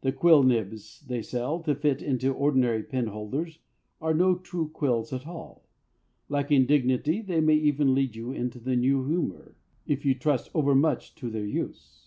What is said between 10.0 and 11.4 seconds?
you trust overmuch to